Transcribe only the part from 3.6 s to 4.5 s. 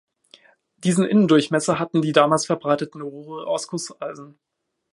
Gusseisen.